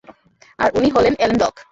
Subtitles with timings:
[0.59, 1.55] আর উনি হলেন Ellen block.